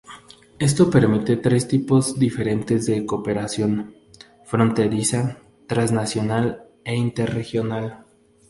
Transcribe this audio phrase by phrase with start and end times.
[0.57, 3.93] Esto permite tres tipos diferentes de cooperación:
[4.43, 8.03] fronteriza, transnacional e interregional.